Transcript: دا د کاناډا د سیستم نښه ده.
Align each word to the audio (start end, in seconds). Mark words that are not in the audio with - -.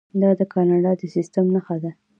دا 0.21 0.29
د 0.39 0.41
کاناډا 0.53 0.91
د 0.99 1.01
سیستم 1.15 1.45
نښه 1.55 1.75
ده. 1.83 1.91